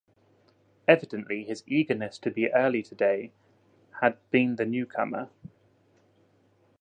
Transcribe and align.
Evidently 0.87 1.43
his 1.43 1.63
eagerness 1.67 2.17
to 2.17 2.31
be 2.31 2.51
early 2.53 2.81
to-day 2.81 3.31
had 4.01 4.17
been 4.31 4.55
the 4.55 4.65
newcomer. 4.65 5.29